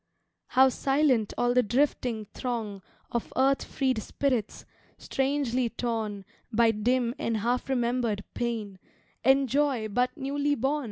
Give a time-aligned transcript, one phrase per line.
[0.47, 4.65] How silent all the drifting throng Of earth freed spirits,
[4.97, 8.79] strangely torn By dim and half remembered pain
[9.23, 10.79] And joy but newly born!